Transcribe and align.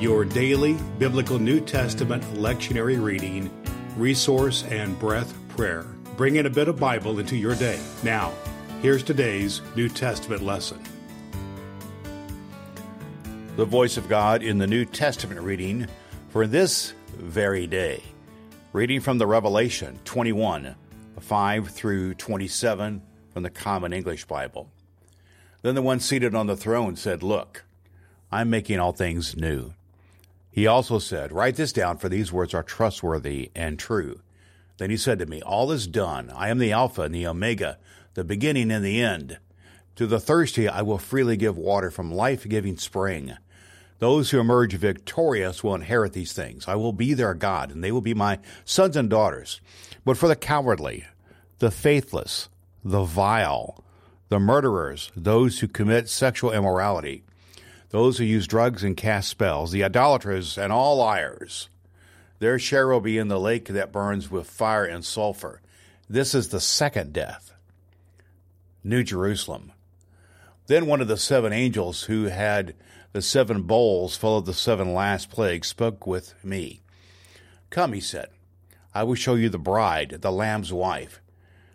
your 0.00 0.24
daily 0.24 0.78
biblical 0.98 1.38
New 1.38 1.60
Testament 1.60 2.24
lectionary 2.34 3.02
reading, 3.02 3.50
resource, 3.98 4.64
and 4.70 4.98
breath 4.98 5.34
prayer. 5.50 5.84
Bring 6.16 6.36
in 6.36 6.46
a 6.46 6.50
bit 6.50 6.68
of 6.68 6.78
Bible 6.78 7.18
into 7.18 7.36
your 7.36 7.54
day. 7.54 7.78
Now, 8.02 8.32
here's 8.80 9.02
today's 9.02 9.60
New 9.76 9.90
Testament 9.90 10.42
lesson. 10.42 10.80
The 13.56 13.66
voice 13.66 13.98
of 13.98 14.08
God 14.08 14.42
in 14.42 14.56
the 14.56 14.66
New 14.66 14.86
Testament 14.86 15.42
reading 15.42 15.86
for 16.30 16.46
this 16.46 16.94
very 17.18 17.66
day. 17.66 18.02
Reading 18.72 19.00
from 19.00 19.18
the 19.18 19.26
Revelation 19.26 19.98
21, 20.06 20.76
5 21.20 21.68
through 21.68 22.14
27 22.14 23.02
from 23.34 23.42
the 23.42 23.50
Common 23.50 23.92
English 23.92 24.24
Bible. 24.24 24.70
Then 25.60 25.74
the 25.74 25.82
one 25.82 26.00
seated 26.00 26.34
on 26.34 26.46
the 26.46 26.56
throne 26.56 26.96
said, 26.96 27.22
Look, 27.22 27.64
I'm 28.32 28.48
making 28.48 28.78
all 28.78 28.92
things 28.92 29.36
new. 29.36 29.74
He 30.50 30.66
also 30.66 30.98
said, 30.98 31.32
Write 31.32 31.56
this 31.56 31.72
down, 31.72 31.98
for 31.98 32.08
these 32.08 32.32
words 32.32 32.54
are 32.54 32.62
trustworthy 32.62 33.50
and 33.54 33.78
true. 33.78 34.20
Then 34.78 34.90
he 34.90 34.96
said 34.96 35.18
to 35.18 35.26
me, 35.26 35.42
All 35.42 35.70
is 35.72 35.86
done. 35.86 36.32
I 36.34 36.48
am 36.48 36.58
the 36.58 36.72
Alpha 36.72 37.02
and 37.02 37.14
the 37.14 37.26
Omega, 37.26 37.78
the 38.14 38.24
beginning 38.24 38.70
and 38.70 38.84
the 38.84 39.00
end. 39.00 39.38
To 39.96 40.06
the 40.06 40.20
thirsty 40.20 40.68
I 40.68 40.82
will 40.82 40.98
freely 40.98 41.36
give 41.36 41.56
water 41.56 41.90
from 41.90 42.10
life 42.10 42.48
giving 42.48 42.76
spring. 42.76 43.36
Those 43.98 44.30
who 44.30 44.40
emerge 44.40 44.72
victorious 44.74 45.62
will 45.62 45.74
inherit 45.74 46.14
these 46.14 46.32
things. 46.32 46.66
I 46.66 46.74
will 46.74 46.94
be 46.94 47.12
their 47.12 47.34
God, 47.34 47.70
and 47.70 47.84
they 47.84 47.92
will 47.92 48.00
be 48.00 48.14
my 48.14 48.38
sons 48.64 48.96
and 48.96 49.10
daughters. 49.10 49.60
But 50.06 50.16
for 50.16 50.26
the 50.26 50.36
cowardly, 50.36 51.04
the 51.58 51.70
faithless, 51.70 52.48
the 52.82 53.04
vile, 53.04 53.84
the 54.30 54.40
murderers, 54.40 55.12
those 55.14 55.58
who 55.58 55.68
commit 55.68 56.08
sexual 56.08 56.50
immorality, 56.50 57.24
those 57.90 58.18
who 58.18 58.24
use 58.24 58.46
drugs 58.46 58.82
and 58.82 58.96
cast 58.96 59.28
spells, 59.28 59.72
the 59.72 59.84
idolaters, 59.84 60.56
and 60.56 60.72
all 60.72 60.96
liars. 60.96 61.68
Their 62.38 62.58
share 62.58 62.88
will 62.88 63.00
be 63.00 63.18
in 63.18 63.28
the 63.28 63.38
lake 63.38 63.66
that 63.68 63.92
burns 63.92 64.30
with 64.30 64.48
fire 64.48 64.84
and 64.84 65.04
sulfur. 65.04 65.60
This 66.08 66.34
is 66.34 66.48
the 66.48 66.60
second 66.60 67.12
death. 67.12 67.52
New 68.82 69.02
Jerusalem. 69.02 69.72
Then 70.66 70.86
one 70.86 71.00
of 71.00 71.08
the 71.08 71.16
seven 71.16 71.52
angels 71.52 72.04
who 72.04 72.24
had 72.24 72.74
the 73.12 73.20
seven 73.20 73.62
bowls 73.62 74.16
full 74.16 74.38
of 74.38 74.46
the 74.46 74.54
seven 74.54 74.94
last 74.94 75.28
plagues 75.30 75.68
spoke 75.68 76.06
with 76.06 76.32
me. 76.44 76.80
Come, 77.68 77.92
he 77.92 78.00
said, 78.00 78.28
I 78.94 79.02
will 79.02 79.16
show 79.16 79.34
you 79.34 79.48
the 79.48 79.58
bride, 79.58 80.18
the 80.20 80.32
Lamb's 80.32 80.72
wife. 80.72 81.20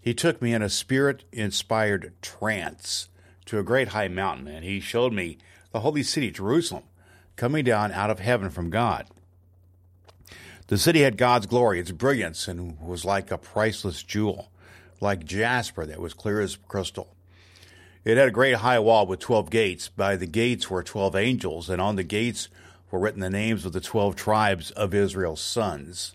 He 0.00 0.12
took 0.12 0.42
me 0.42 0.52
in 0.52 0.62
a 0.62 0.68
spirit 0.68 1.24
inspired 1.32 2.12
trance 2.20 3.08
to 3.46 3.58
a 3.58 3.64
great 3.64 3.88
high 3.88 4.08
mountain, 4.08 4.48
and 4.48 4.64
he 4.64 4.80
showed 4.80 5.12
me 5.12 5.38
the 5.72 5.80
holy 5.80 6.02
city, 6.02 6.30
Jerusalem, 6.30 6.84
coming 7.36 7.64
down 7.64 7.92
out 7.92 8.10
of 8.10 8.18
heaven 8.18 8.50
from 8.50 8.70
God. 8.70 9.06
The 10.66 10.78
city 10.78 11.00
had 11.00 11.16
God's 11.16 11.46
glory, 11.46 11.80
its 11.80 11.90
brilliance, 11.90 12.46
and 12.46 12.78
was 12.80 13.04
like 13.04 13.30
a 13.30 13.38
priceless 13.38 14.02
jewel, 14.02 14.50
like 15.00 15.24
jasper 15.24 15.84
that 15.86 16.00
was 16.00 16.14
clear 16.14 16.40
as 16.40 16.56
crystal. 16.56 17.14
It 18.04 18.16
had 18.16 18.28
a 18.28 18.32
great 18.32 18.56
high 18.56 18.78
wall 18.78 19.06
with 19.06 19.20
twelve 19.20 19.50
gates. 19.50 19.88
By 19.88 20.16
the 20.16 20.26
gates 20.26 20.70
were 20.70 20.82
twelve 20.82 21.16
angels, 21.16 21.68
and 21.68 21.82
on 21.82 21.96
the 21.96 22.04
gates 22.04 22.48
were 22.90 22.98
written 22.98 23.20
the 23.20 23.30
names 23.30 23.66
of 23.66 23.72
the 23.72 23.80
twelve 23.80 24.16
tribes 24.16 24.70
of 24.70 24.94
Israel's 24.94 25.40
sons. 25.40 26.14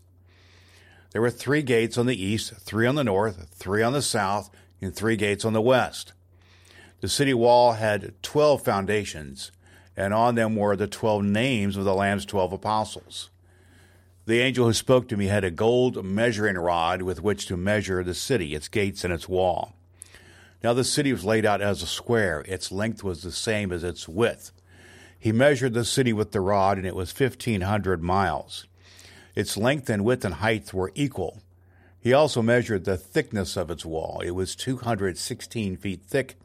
There 1.11 1.21
were 1.21 1.29
three 1.29 1.61
gates 1.61 1.97
on 1.97 2.07
the 2.07 2.21
east, 2.21 2.53
three 2.57 2.87
on 2.87 2.95
the 2.95 3.03
north, 3.03 3.47
three 3.53 3.83
on 3.83 3.93
the 3.93 4.01
south, 4.01 4.49
and 4.81 4.93
three 4.93 5.15
gates 5.15 5.45
on 5.45 5.53
the 5.53 5.61
west. 5.61 6.13
The 7.05 7.09
city 7.09 7.35
wall 7.35 7.73
had 7.73 8.15
12 8.23 8.63
foundations, 8.63 9.51
and 9.95 10.11
on 10.11 10.33
them 10.33 10.55
were 10.55 10.75
the 10.75 10.87
12 10.87 11.23
names 11.23 11.77
of 11.77 11.85
the 11.85 11.93
Lamb's 11.93 12.25
12 12.25 12.53
apostles. 12.53 13.29
The 14.25 14.39
angel 14.39 14.65
who 14.65 14.73
spoke 14.73 15.07
to 15.09 15.15
me 15.15 15.27
had 15.27 15.43
a 15.43 15.51
gold 15.51 16.03
measuring 16.03 16.57
rod 16.57 17.03
with 17.03 17.21
which 17.21 17.45
to 17.45 17.57
measure 17.57 18.03
the 18.03 18.15
city, 18.15 18.55
its 18.55 18.67
gates, 18.67 19.03
and 19.03 19.13
its 19.13 19.29
wall. 19.29 19.75
Now 20.63 20.73
the 20.73 20.83
city 20.83 21.13
was 21.13 21.23
laid 21.23 21.45
out 21.45 21.61
as 21.61 21.83
a 21.83 21.85
square. 21.85 22.43
Its 22.47 22.71
length 22.71 23.03
was 23.03 23.21
the 23.21 23.31
same 23.31 23.71
as 23.71 23.83
its 23.83 24.09
width. 24.09 24.51
He 25.19 25.31
measured 25.31 25.75
the 25.75 25.85
city 25.85 26.11
with 26.11 26.31
the 26.31 26.41
rod, 26.41 26.79
and 26.79 26.87
it 26.87 26.95
was 26.95 27.13
1,500 27.13 28.01
miles. 28.01 28.65
Its 29.35 29.55
length 29.55 29.91
and 29.91 30.03
width 30.03 30.25
and 30.25 30.33
height 30.33 30.73
were 30.73 30.91
equal. 30.95 31.43
He 31.99 32.13
also 32.13 32.41
measured 32.41 32.85
the 32.85 32.97
thickness 32.97 33.55
of 33.55 33.69
its 33.69 33.85
wall. 33.85 34.21
It 34.25 34.31
was 34.31 34.55
216 34.55 35.77
feet 35.77 36.01
thick 36.01 36.37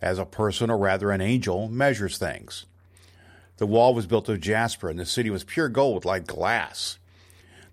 as 0.00 0.18
a 0.18 0.24
person, 0.24 0.70
or 0.70 0.78
rather 0.78 1.10
an 1.10 1.20
angel, 1.20 1.68
measures 1.68 2.18
things. 2.18 2.66
The 3.58 3.66
wall 3.66 3.94
was 3.94 4.06
built 4.06 4.28
of 4.28 4.40
jasper, 4.40 4.88
and 4.88 4.98
the 4.98 5.06
city 5.06 5.30
was 5.30 5.44
pure 5.44 5.68
gold 5.68 6.04
like 6.04 6.26
glass. 6.26 6.98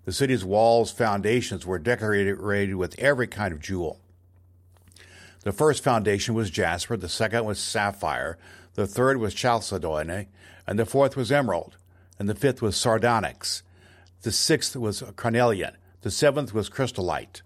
The 0.04 0.12
city's 0.12 0.44
walls' 0.44 0.90
foundations 0.90 1.66
were 1.66 1.78
decorated 1.78 2.40
with 2.76 2.98
every 2.98 3.26
kind 3.26 3.52
of 3.52 3.60
jewel. 3.60 4.00
The 5.42 5.52
first 5.52 5.84
foundation 5.84 6.34
was 6.34 6.50
jasper, 6.50 6.96
the 6.96 7.08
second 7.08 7.44
was 7.44 7.60
sapphire, 7.60 8.36
the 8.74 8.86
third 8.86 9.18
was 9.18 9.32
chalcedony, 9.32 10.28
and 10.66 10.78
the 10.78 10.86
fourth 10.86 11.16
was 11.16 11.30
emerald, 11.30 11.76
and 12.18 12.28
the 12.28 12.34
fifth 12.34 12.60
was 12.60 12.76
sardonyx. 12.76 13.62
The 14.22 14.32
sixth 14.32 14.74
was 14.74 15.04
carnelian, 15.14 15.76
the 16.02 16.10
seventh 16.10 16.52
was 16.52 16.68
chrysolite, 16.68 17.42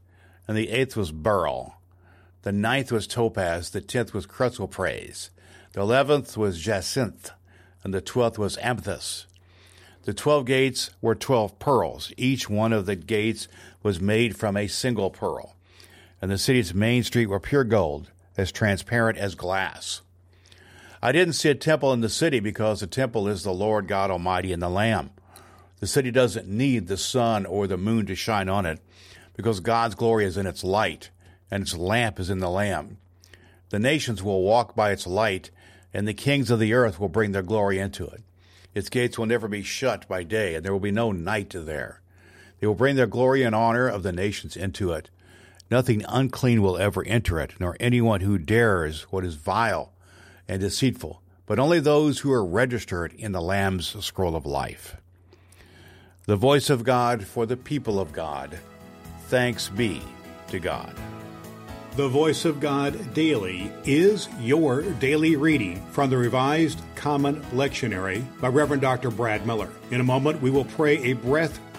and 0.48 0.56
the 0.56 0.70
eighth 0.70 0.96
was 0.96 1.12
beryl. 1.12 1.74
The 2.42 2.52
ninth 2.52 2.90
was 2.90 3.06
topaz, 3.06 3.70
the 3.70 3.82
tenth 3.82 4.14
was 4.14 4.26
chrysoprase, 4.26 5.28
the 5.72 5.80
eleventh 5.80 6.36
was 6.36 6.60
jacinth, 6.60 7.30
and 7.84 7.92
the 7.92 8.00
twelfth 8.00 8.38
was 8.38 8.56
amethyst. 8.58 9.26
The 10.04 10.14
twelve 10.14 10.46
gates 10.46 10.90
were 11.02 11.14
twelve 11.14 11.58
pearls. 11.58 12.12
Each 12.16 12.48
one 12.48 12.72
of 12.72 12.86
the 12.86 12.96
gates 12.96 13.46
was 13.82 14.00
made 14.00 14.36
from 14.36 14.56
a 14.56 14.66
single 14.66 15.10
pearl. 15.10 15.54
And 16.22 16.30
the 16.30 16.38
city's 16.38 16.72
main 16.72 17.02
street 17.02 17.26
were 17.26 17.40
pure 17.40 17.64
gold, 17.64 18.10
as 18.36 18.50
transparent 18.50 19.18
as 19.18 19.34
glass. 19.34 20.00
I 21.02 21.12
didn't 21.12 21.34
see 21.34 21.50
a 21.50 21.54
temple 21.54 21.92
in 21.92 22.00
the 22.00 22.08
city 22.08 22.40
because 22.40 22.80
the 22.80 22.86
temple 22.86 23.28
is 23.28 23.42
the 23.42 23.52
Lord 23.52 23.86
God 23.86 24.10
Almighty 24.10 24.52
and 24.52 24.62
the 24.62 24.68
Lamb. 24.70 25.10
The 25.80 25.86
city 25.86 26.10
doesn't 26.10 26.48
need 26.48 26.86
the 26.86 26.96
sun 26.96 27.44
or 27.44 27.66
the 27.66 27.76
moon 27.76 28.06
to 28.06 28.14
shine 28.14 28.48
on 28.48 28.66
it 28.66 28.80
because 29.34 29.60
God's 29.60 29.94
glory 29.94 30.24
is 30.24 30.36
in 30.36 30.46
its 30.46 30.64
light 30.64 31.10
and 31.50 31.62
its 31.62 31.76
lamp 31.76 32.20
is 32.20 32.30
in 32.30 32.38
the 32.38 32.50
Lamb. 32.50 32.98
The 33.70 33.78
nations 33.78 34.22
will 34.22 34.42
walk 34.42 34.74
by 34.74 34.90
its 34.90 35.06
light, 35.06 35.50
and 35.92 36.06
the 36.06 36.14
kings 36.14 36.50
of 36.50 36.58
the 36.58 36.72
earth 36.72 37.00
will 37.00 37.08
bring 37.08 37.32
their 37.32 37.42
glory 37.42 37.78
into 37.78 38.06
it. 38.06 38.22
Its 38.74 38.88
gates 38.88 39.18
will 39.18 39.26
never 39.26 39.48
be 39.48 39.62
shut 39.62 40.06
by 40.08 40.22
day, 40.22 40.54
and 40.54 40.64
there 40.64 40.72
will 40.72 40.80
be 40.80 40.90
no 40.90 41.12
night 41.12 41.52
there. 41.54 42.00
They 42.60 42.66
will 42.66 42.74
bring 42.74 42.96
their 42.96 43.06
glory 43.06 43.42
and 43.42 43.54
honor 43.54 43.88
of 43.88 44.02
the 44.02 44.12
nations 44.12 44.56
into 44.56 44.92
it. 44.92 45.10
Nothing 45.70 46.04
unclean 46.08 46.62
will 46.62 46.78
ever 46.78 47.04
enter 47.04 47.40
it, 47.40 47.54
nor 47.58 47.76
anyone 47.80 48.20
who 48.20 48.38
dares 48.38 49.02
what 49.10 49.24
is 49.24 49.34
vile 49.34 49.92
and 50.48 50.60
deceitful, 50.60 51.22
but 51.46 51.58
only 51.58 51.80
those 51.80 52.20
who 52.20 52.32
are 52.32 52.44
registered 52.44 53.12
in 53.14 53.32
the 53.32 53.40
Lamb's 53.40 53.96
scroll 54.04 54.36
of 54.36 54.46
life. 54.46 54.96
The 56.26 56.36
voice 56.36 56.70
of 56.70 56.84
God 56.84 57.24
for 57.24 57.46
the 57.46 57.56
people 57.56 57.98
of 57.98 58.12
God. 58.12 58.58
Thanks 59.28 59.68
be 59.68 60.02
to 60.48 60.58
God. 60.58 60.94
The 61.96 62.08
Voice 62.08 62.44
of 62.44 62.60
God 62.60 63.14
Daily 63.14 63.72
is 63.84 64.28
your 64.38 64.82
daily 64.82 65.34
reading 65.34 65.84
from 65.90 66.08
the 66.08 66.16
Revised 66.16 66.80
Common 66.94 67.42
Lectionary 67.52 68.24
by 68.40 68.46
Reverend 68.46 68.80
Dr. 68.80 69.10
Brad 69.10 69.44
Miller. 69.44 69.68
In 69.90 70.00
a 70.00 70.04
moment, 70.04 70.40
we 70.40 70.50
will 70.50 70.64
pray 70.64 70.98
a 71.02 71.14
breath 71.14 71.58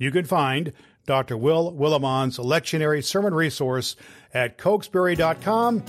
You 0.00 0.10
can 0.10 0.24
find 0.24 0.72
Dr. 1.04 1.36
Will 1.36 1.72
Willimon's 1.72 2.38
lectionary 2.38 3.04
sermon 3.04 3.34
resource 3.34 3.96
at 4.32 4.56
cokesbury.com 4.56 5.84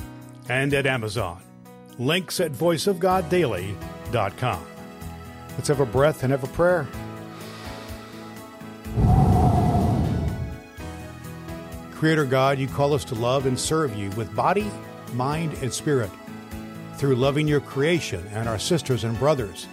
and 0.49 0.73
at 0.73 0.85
Amazon. 0.85 1.41
Links 1.97 2.41
at 2.41 2.51
voiceofgoddaily.com. 2.51 4.65
Let's 5.51 5.69
have 5.69 5.79
a 5.79 5.85
breath 5.85 6.23
and 6.23 6.31
have 6.31 6.43
a 6.43 6.47
prayer. 6.47 6.85
Creator 11.93 12.25
God, 12.25 12.59
you 12.59 12.67
call 12.67 12.93
us 12.93 13.05
to 13.05 13.15
love 13.15 13.45
and 13.45 13.57
serve 13.57 13.95
you 13.95 14.09
with 14.11 14.35
body, 14.35 14.69
mind, 15.13 15.53
and 15.61 15.73
spirit. 15.73 16.11
Through 16.97 17.15
loving 17.15 17.47
your 17.47 17.61
creation 17.61 18.27
and 18.33 18.49
our 18.49 18.59
sisters 18.59 19.05
and 19.05 19.17
brothers, 19.17 19.67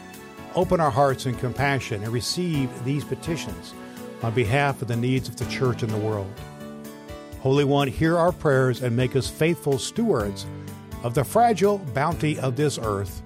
open 0.55 0.81
our 0.81 0.93
hearts 0.93 1.27
in 1.27 1.35
compassion 1.35 2.05
and 2.05 2.13
receive 2.13 2.71
these 2.85 3.05
petitions 3.05 3.75
on 4.23 4.35
behalf 4.35 4.83
of 4.83 4.89
the 4.89 4.97
needs 4.97 5.29
of 5.29 5.37
the 5.37 5.47
church 5.47 5.83
and 5.83 5.93
the 5.93 5.99
world. 5.99 6.33
Holy 7.41 7.65
One, 7.65 7.89
hear 7.89 8.19
our 8.19 8.33
prayers 8.33 8.83
and 8.83 8.97
make 8.97 9.15
us 9.15 9.29
faithful 9.29 9.79
stewards 9.79 10.47
of 11.03 11.15
the 11.15 11.25
fragile 11.25 11.79
bounty 11.79 12.39
of 12.41 12.57
this 12.57 12.79
earth, 12.83 13.23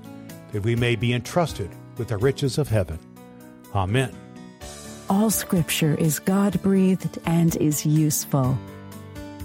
that 0.52 0.62
we 0.62 0.76
may 0.76 0.96
be 0.96 1.12
entrusted 1.12 1.70
with 1.96 2.08
the 2.08 2.18
riches 2.18 2.58
of 2.58 2.68
heaven. 2.68 2.98
Amen. 3.74 4.14
All 5.08 5.30
scripture 5.30 5.94
is 5.94 6.18
God 6.18 6.60
breathed 6.62 7.18
and 7.24 7.56
is 7.56 7.84
useful. 7.86 8.56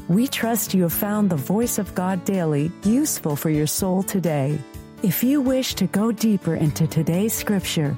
We 0.08 0.28
trust 0.28 0.74
you 0.74 0.84
have 0.84 0.94
found 0.94 1.30
the 1.30 1.36
voice 1.36 1.78
of 1.78 1.94
God 1.96 2.24
daily 2.24 2.72
useful 2.84 3.36
for 3.36 3.50
your 3.50 3.68
soul 3.68 4.04
today. 4.04 4.58
If 5.04 5.24
you 5.24 5.42
wish 5.42 5.76
to 5.76 5.88
go 5.88 6.12
deeper 6.12 6.56
into 6.56 6.88
today's 6.88 7.34
scripture, 7.34 7.98